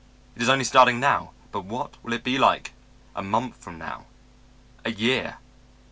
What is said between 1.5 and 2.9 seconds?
but what will it be like